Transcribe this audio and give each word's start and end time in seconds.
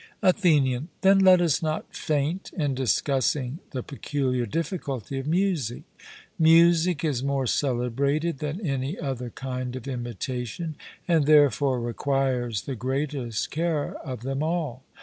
ATHENIAN: 0.23 0.87
Then 1.01 1.19
let 1.19 1.41
us 1.41 1.61
not 1.61 1.95
faint 1.95 2.49
in 2.57 2.73
discussing 2.73 3.59
the 3.69 3.83
peculiar 3.83 4.47
difficulty 4.47 5.19
of 5.19 5.27
music. 5.27 5.83
Music 6.39 7.05
is 7.05 7.21
more 7.23 7.45
celebrated 7.45 8.39
than 8.39 8.65
any 8.65 8.97
other 8.97 9.29
kind 9.29 9.75
of 9.75 9.87
imitation, 9.87 10.73
and 11.07 11.27
therefore 11.27 11.79
requires 11.79 12.63
the 12.63 12.73
greatest 12.75 13.51
care 13.51 13.93
of 13.99 14.21
them 14.23 14.41
all. 14.41 14.81